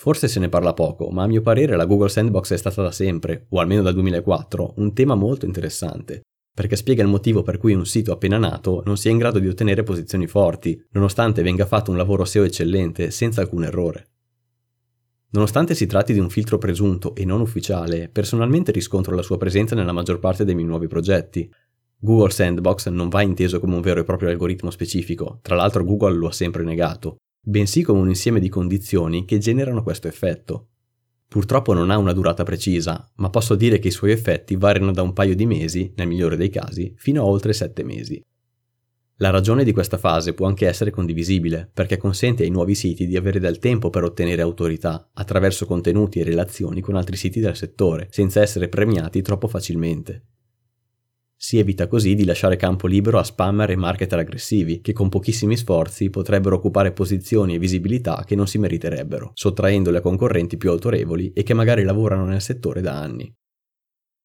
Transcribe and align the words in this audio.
Forse 0.00 0.28
se 0.28 0.38
ne 0.38 0.48
parla 0.48 0.74
poco, 0.74 1.10
ma 1.10 1.24
a 1.24 1.26
mio 1.26 1.40
parere 1.40 1.74
la 1.74 1.84
Google 1.84 2.08
Sandbox 2.08 2.52
è 2.52 2.56
stata 2.56 2.82
da 2.82 2.92
sempre, 2.92 3.46
o 3.48 3.58
almeno 3.58 3.82
dal 3.82 3.94
2004, 3.94 4.74
un 4.76 4.94
tema 4.94 5.16
molto 5.16 5.44
interessante, 5.44 6.20
perché 6.54 6.76
spiega 6.76 7.02
il 7.02 7.08
motivo 7.08 7.42
per 7.42 7.58
cui 7.58 7.74
un 7.74 7.84
sito 7.84 8.12
appena 8.12 8.38
nato 8.38 8.80
non 8.84 8.96
sia 8.96 9.10
in 9.10 9.18
grado 9.18 9.40
di 9.40 9.48
ottenere 9.48 9.82
posizioni 9.82 10.28
forti, 10.28 10.80
nonostante 10.92 11.42
venga 11.42 11.66
fatto 11.66 11.90
un 11.90 11.96
lavoro 11.96 12.24
SEO 12.24 12.44
eccellente 12.44 13.10
senza 13.10 13.40
alcun 13.40 13.64
errore. 13.64 14.10
Nonostante 15.30 15.74
si 15.74 15.86
tratti 15.86 16.12
di 16.12 16.20
un 16.20 16.30
filtro 16.30 16.58
presunto 16.58 17.16
e 17.16 17.24
non 17.24 17.40
ufficiale, 17.40 18.08
personalmente 18.08 18.70
riscontro 18.70 19.16
la 19.16 19.22
sua 19.22 19.36
presenza 19.36 19.74
nella 19.74 19.90
maggior 19.90 20.20
parte 20.20 20.44
dei 20.44 20.54
miei 20.54 20.68
nuovi 20.68 20.86
progetti. 20.86 21.50
Google 21.98 22.30
Sandbox 22.30 22.86
non 22.86 23.08
va 23.08 23.22
inteso 23.22 23.58
come 23.58 23.74
un 23.74 23.80
vero 23.80 23.98
e 23.98 24.04
proprio 24.04 24.28
algoritmo 24.28 24.70
specifico, 24.70 25.40
tra 25.42 25.56
l'altro 25.56 25.82
Google 25.82 26.14
lo 26.14 26.28
ha 26.28 26.32
sempre 26.32 26.62
negato, 26.62 27.16
bensì 27.40 27.82
come 27.82 28.00
un 28.00 28.08
insieme 28.08 28.40
di 28.40 28.48
condizioni 28.48 29.24
che 29.24 29.38
generano 29.38 29.82
questo 29.82 30.08
effetto. 30.08 30.68
Purtroppo 31.28 31.74
non 31.74 31.90
ha 31.90 31.98
una 31.98 32.12
durata 32.12 32.42
precisa, 32.42 33.10
ma 33.16 33.28
posso 33.28 33.54
dire 33.54 33.78
che 33.78 33.88
i 33.88 33.92
suoi 33.92 34.12
effetti 34.12 34.56
variano 34.56 34.92
da 34.92 35.02
un 35.02 35.12
paio 35.12 35.34
di 35.34 35.44
mesi, 35.44 35.92
nel 35.96 36.08
migliore 36.08 36.36
dei 36.36 36.48
casi, 36.48 36.94
fino 36.96 37.22
a 37.22 37.26
oltre 37.26 37.52
sette 37.52 37.84
mesi. 37.84 38.22
La 39.20 39.30
ragione 39.30 39.64
di 39.64 39.72
questa 39.72 39.98
fase 39.98 40.32
può 40.32 40.46
anche 40.46 40.66
essere 40.66 40.90
condivisibile, 40.90 41.68
perché 41.72 41.96
consente 41.96 42.44
ai 42.44 42.50
nuovi 42.50 42.76
siti 42.76 43.06
di 43.06 43.16
avere 43.16 43.40
del 43.40 43.58
tempo 43.58 43.90
per 43.90 44.04
ottenere 44.04 44.42
autorità 44.42 45.10
attraverso 45.12 45.66
contenuti 45.66 46.20
e 46.20 46.24
relazioni 46.24 46.80
con 46.80 46.94
altri 46.94 47.16
siti 47.16 47.40
del 47.40 47.56
settore, 47.56 48.06
senza 48.10 48.40
essere 48.40 48.68
premiati 48.68 49.20
troppo 49.20 49.48
facilmente. 49.48 50.22
Si 51.40 51.56
evita 51.56 51.86
così 51.86 52.16
di 52.16 52.24
lasciare 52.24 52.56
campo 52.56 52.88
libero 52.88 53.20
a 53.20 53.22
spammer 53.22 53.70
e 53.70 53.76
marketer 53.76 54.18
aggressivi, 54.18 54.80
che 54.80 54.92
con 54.92 55.08
pochissimi 55.08 55.56
sforzi 55.56 56.10
potrebbero 56.10 56.56
occupare 56.56 56.90
posizioni 56.90 57.54
e 57.54 57.60
visibilità 57.60 58.24
che 58.26 58.34
non 58.34 58.48
si 58.48 58.58
meriterebbero, 58.58 59.30
sottraendole 59.34 59.98
a 59.98 60.00
concorrenti 60.00 60.56
più 60.56 60.70
autorevoli 60.70 61.32
e 61.32 61.44
che 61.44 61.54
magari 61.54 61.84
lavorano 61.84 62.24
nel 62.24 62.42
settore 62.42 62.80
da 62.80 62.98
anni. 63.00 63.32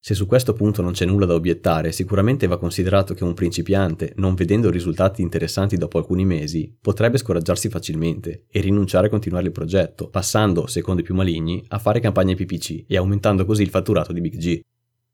Se 0.00 0.14
su 0.14 0.26
questo 0.26 0.52
punto 0.52 0.82
non 0.82 0.92
c'è 0.92 1.04
nulla 1.04 1.26
da 1.26 1.34
obiettare, 1.34 1.92
sicuramente 1.92 2.48
va 2.48 2.58
considerato 2.58 3.14
che 3.14 3.22
un 3.22 3.34
principiante, 3.34 4.12
non 4.16 4.34
vedendo 4.34 4.68
risultati 4.68 5.22
interessanti 5.22 5.76
dopo 5.76 5.98
alcuni 5.98 6.24
mesi, 6.24 6.76
potrebbe 6.80 7.18
scoraggiarsi 7.18 7.68
facilmente 7.68 8.46
e 8.50 8.60
rinunciare 8.60 9.06
a 9.06 9.10
continuare 9.10 9.46
il 9.46 9.52
progetto, 9.52 10.08
passando, 10.08 10.66
secondo 10.66 11.02
i 11.02 11.04
più 11.04 11.14
maligni, 11.14 11.64
a 11.68 11.78
fare 11.78 12.00
campagne 12.00 12.34
PPC 12.34 12.84
e 12.88 12.96
aumentando 12.96 13.44
così 13.44 13.62
il 13.62 13.70
fatturato 13.70 14.12
di 14.12 14.20
Big 14.20 14.36
G. 14.36 14.60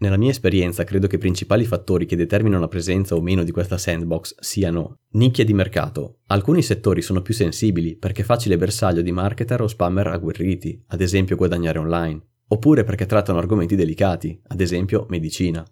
Nella 0.00 0.16
mia 0.16 0.30
esperienza 0.30 0.84
credo 0.84 1.08
che 1.08 1.16
i 1.16 1.18
principali 1.18 1.64
fattori 1.64 2.06
che 2.06 2.14
determinano 2.14 2.60
la 2.60 2.68
presenza 2.68 3.16
o 3.16 3.20
meno 3.20 3.42
di 3.42 3.50
questa 3.50 3.78
sandbox 3.78 4.36
siano 4.38 4.98
nicchie 5.14 5.44
di 5.44 5.52
mercato. 5.52 6.20
Alcuni 6.26 6.62
settori 6.62 7.02
sono 7.02 7.20
più 7.20 7.34
sensibili 7.34 7.96
perché 7.96 8.22
facile 8.22 8.56
bersaglio 8.56 9.02
di 9.02 9.10
marketer 9.10 9.60
o 9.60 9.66
spammer 9.66 10.06
agguerriti, 10.06 10.84
ad 10.88 11.00
esempio 11.00 11.34
guadagnare 11.34 11.80
online, 11.80 12.20
oppure 12.46 12.84
perché 12.84 13.06
trattano 13.06 13.38
argomenti 13.38 13.74
delicati, 13.74 14.40
ad 14.46 14.60
esempio 14.60 15.04
medicina. 15.08 15.66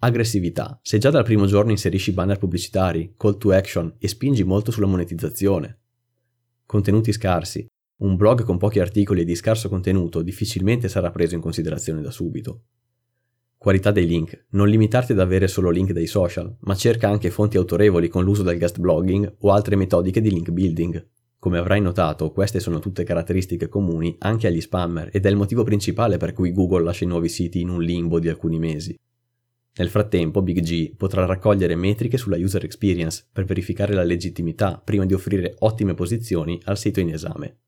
Aggressività. 0.00 0.78
Se 0.82 0.98
già 0.98 1.08
dal 1.08 1.24
primo 1.24 1.46
giorno 1.46 1.70
inserisci 1.70 2.12
banner 2.12 2.36
pubblicitari, 2.36 3.14
call 3.16 3.38
to 3.38 3.52
action 3.52 3.94
e 3.98 4.08
spingi 4.08 4.44
molto 4.44 4.70
sulla 4.70 4.86
monetizzazione. 4.86 5.78
Contenuti 6.66 7.12
scarsi. 7.12 7.66
Un 8.02 8.16
blog 8.16 8.42
con 8.42 8.58
pochi 8.58 8.78
articoli 8.78 9.22
e 9.22 9.24
di 9.24 9.36
scarso 9.36 9.70
contenuto 9.70 10.20
difficilmente 10.20 10.88
sarà 10.88 11.10
preso 11.10 11.34
in 11.34 11.40
considerazione 11.40 12.02
da 12.02 12.10
subito. 12.10 12.64
Qualità 13.62 13.92
dei 13.92 14.08
link. 14.08 14.46
Non 14.50 14.66
limitarti 14.66 15.12
ad 15.12 15.20
avere 15.20 15.46
solo 15.46 15.70
link 15.70 15.92
dai 15.92 16.08
social, 16.08 16.56
ma 16.62 16.74
cerca 16.74 17.08
anche 17.08 17.30
fonti 17.30 17.56
autorevoli 17.56 18.08
con 18.08 18.24
l'uso 18.24 18.42
del 18.42 18.58
guest 18.58 18.80
blogging 18.80 19.36
o 19.38 19.52
altre 19.52 19.76
metodiche 19.76 20.20
di 20.20 20.32
link 20.32 20.50
building. 20.50 21.06
Come 21.38 21.58
avrai 21.58 21.80
notato, 21.80 22.32
queste 22.32 22.58
sono 22.58 22.80
tutte 22.80 23.04
caratteristiche 23.04 23.68
comuni 23.68 24.16
anche 24.18 24.48
agli 24.48 24.60
spammer 24.60 25.10
ed 25.12 25.26
è 25.26 25.28
il 25.28 25.36
motivo 25.36 25.62
principale 25.62 26.16
per 26.16 26.32
cui 26.32 26.50
Google 26.50 26.82
lascia 26.82 27.04
i 27.04 27.06
nuovi 27.06 27.28
siti 27.28 27.60
in 27.60 27.68
un 27.68 27.80
limbo 27.80 28.18
di 28.18 28.28
alcuni 28.28 28.58
mesi. 28.58 28.98
Nel 29.76 29.88
frattempo, 29.90 30.42
Big 30.42 30.58
G 30.58 30.96
potrà 30.96 31.24
raccogliere 31.24 31.76
metriche 31.76 32.18
sulla 32.18 32.38
user 32.38 32.64
experience 32.64 33.24
per 33.32 33.44
verificare 33.44 33.94
la 33.94 34.02
legittimità 34.02 34.82
prima 34.84 35.06
di 35.06 35.14
offrire 35.14 35.54
ottime 35.60 35.94
posizioni 35.94 36.60
al 36.64 36.76
sito 36.76 36.98
in 36.98 37.10
esame. 37.10 37.58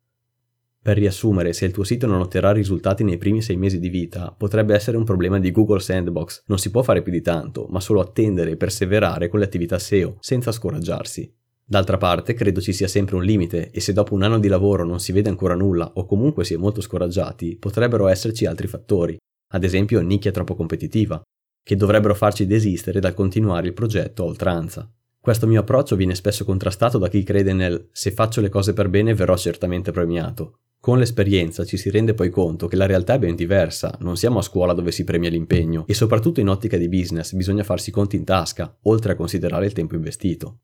Per 0.84 0.99
riassumere, 0.99 1.55
se 1.55 1.65
il 1.65 1.72
tuo 1.72 1.83
sito 1.83 2.06
non 2.06 2.21
otterrà 2.21 2.53
risultati 2.53 3.05
nei 3.05 3.17
primi 3.17 3.41
sei 3.41 3.56
mesi 3.56 3.78
di 3.78 3.89
vita, 3.89 4.34
potrebbe 4.37 4.75
essere 4.75 4.99
un 4.99 5.05
problema 5.05 5.39
di 5.39 5.50
Google 5.50 5.81
Sandbox. 5.81 6.43
Non 6.45 6.59
si 6.59 6.71
può 6.71 6.83
fare 6.83 7.00
più 7.00 7.11
di 7.11 7.22
tanto, 7.22 7.67
ma 7.71 7.81
solo 7.81 8.00
attendere 8.00 8.50
e 8.50 8.56
perseverare 8.59 9.31
con 9.31 9.39
le 9.39 9.47
attività 9.47 9.78
SEO, 9.78 10.19
senza 10.21 10.53
scoraggiarsi. 10.53 11.34
D'altra 11.65 11.97
parte, 11.97 12.34
credo 12.34 12.61
ci 12.61 12.75
sia 12.75 12.87
sempre 12.87 13.17
un 13.17 13.25
limite 13.25 13.71
e 13.71 13.81
se 13.81 13.94
dopo 13.94 14.12
un 14.12 14.25
anno 14.25 14.39
di 14.39 14.47
lavoro 14.47 14.84
non 14.84 15.00
si 15.00 15.12
vede 15.12 15.31
ancora 15.31 15.55
nulla 15.55 15.91
o 15.94 16.05
comunque 16.05 16.44
si 16.44 16.53
è 16.53 16.59
molto 16.59 16.83
scoraggiati, 16.83 17.56
potrebbero 17.56 18.06
esserci 18.06 18.44
altri 18.44 18.67
fattori, 18.67 19.17
ad 19.53 19.65
esempio 19.65 20.03
nicchia 20.03 20.33
troppo 20.33 20.55
competitiva, 20.55 21.23
che 21.62 21.77
dovrebbero 21.77 22.15
farci 22.15 22.47
desistere 22.47 23.00
dal 23.00 23.15
continuare 23.15 23.69
il 23.69 23.73
progetto 23.73 24.23
a 24.23 24.27
oltranza. 24.27 24.87
Questo 25.19 25.47
mio 25.47 25.61
approccio 25.61 25.97
viene 25.97 26.15
spesso 26.15 26.44
contrastato 26.44 26.99
da 26.99 27.09
chi 27.09 27.23
crede 27.23 27.55
nel 27.55 27.89
se 27.91 28.11
faccio 28.11 28.43
le 28.43 28.50
cose 28.50 28.75
per 28.75 28.91
bene 28.91 29.15
verrò 29.15 29.34
certamente 29.39 29.91
premiato, 29.91 30.59
con 30.84 30.99
l'esperienza 30.99 31.65
ci 31.65 31.78
si 31.78 31.89
rende 31.89 32.12
poi 32.12 32.28
conto 32.28 32.67
che 32.67 32.77
la 32.77 32.84
realtà 32.84 33.15
è 33.15 33.19
ben 33.19 33.34
diversa, 33.34 33.97
non 34.00 34.19
siamo 34.19 34.41
a 34.41 34.43
scuola 34.43 34.75
dove 34.75 34.93
si 34.93 35.03
premia 35.03 35.31
l'impegno 35.31 35.84
e 35.87 35.95
soprattutto 35.95 36.41
in 36.41 36.49
ottica 36.50 36.77
di 36.77 36.91
business 36.91 37.33
bisogna 37.33 37.65
farsi 37.65 37.91
conti 37.91 38.17
in 38.17 38.25
tasca, 38.25 38.71
oltre 38.83 39.12
a 39.12 39.17
considerare 39.17 39.65
il 39.65 39.73
tempo 39.73 39.94
investito. 39.94 40.53